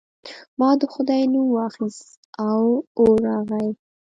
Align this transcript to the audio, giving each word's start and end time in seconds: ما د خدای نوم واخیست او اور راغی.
ما 0.59 0.69
د 0.81 0.83
خدای 0.93 1.23
نوم 1.33 1.47
واخیست 1.57 2.07
او 2.49 2.63
اور 2.99 3.15
راغی. 3.27 3.67